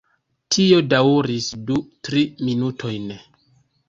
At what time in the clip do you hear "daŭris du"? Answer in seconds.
0.93-1.77